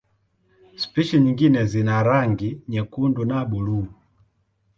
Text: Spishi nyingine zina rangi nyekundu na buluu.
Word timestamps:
Spishi 0.81 1.17
nyingine 1.19 1.59
zina 1.71 2.03
rangi 2.03 2.49
nyekundu 2.69 3.21
na 3.25 3.37
buluu. 3.49 3.87